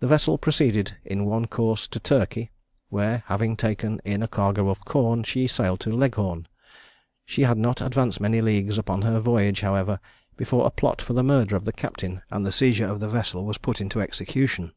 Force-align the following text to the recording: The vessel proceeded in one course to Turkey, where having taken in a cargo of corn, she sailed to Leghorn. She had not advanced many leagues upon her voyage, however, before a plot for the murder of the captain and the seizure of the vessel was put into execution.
The 0.00 0.08
vessel 0.08 0.38
proceeded 0.38 0.96
in 1.04 1.24
one 1.24 1.46
course 1.46 1.86
to 1.86 2.00
Turkey, 2.00 2.50
where 2.88 3.22
having 3.26 3.56
taken 3.56 4.00
in 4.04 4.24
a 4.24 4.26
cargo 4.26 4.68
of 4.68 4.84
corn, 4.84 5.22
she 5.22 5.46
sailed 5.46 5.78
to 5.82 5.92
Leghorn. 5.94 6.48
She 7.24 7.42
had 7.42 7.56
not 7.56 7.80
advanced 7.80 8.20
many 8.20 8.40
leagues 8.40 8.76
upon 8.76 9.02
her 9.02 9.20
voyage, 9.20 9.60
however, 9.60 10.00
before 10.36 10.66
a 10.66 10.70
plot 10.70 11.00
for 11.00 11.12
the 11.12 11.22
murder 11.22 11.54
of 11.54 11.64
the 11.64 11.72
captain 11.72 12.22
and 12.32 12.44
the 12.44 12.50
seizure 12.50 12.88
of 12.88 12.98
the 12.98 13.08
vessel 13.08 13.44
was 13.46 13.58
put 13.58 13.80
into 13.80 14.00
execution. 14.00 14.72